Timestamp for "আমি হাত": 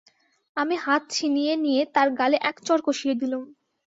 0.57-1.01